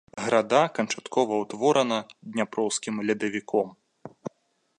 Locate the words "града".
0.27-0.61